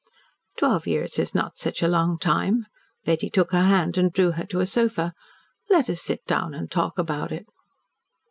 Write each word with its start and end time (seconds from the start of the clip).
"Twelve 0.57 0.87
years 0.87 1.19
is 1.19 1.35
not 1.35 1.59
such 1.59 1.83
a 1.83 1.87
long 1.87 2.17
time." 2.17 2.65
Betty 3.05 3.29
took 3.29 3.51
her 3.51 3.61
hand 3.61 3.99
and 3.99 4.11
drew 4.11 4.31
her 4.31 4.45
to 4.45 4.59
a 4.59 4.65
sofa. 4.65 5.13
"Let 5.69 5.91
us 5.91 6.01
sit 6.01 6.25
down 6.25 6.55
and 6.55 6.71
talk 6.71 6.97
about 6.97 7.31
it." 7.31 7.45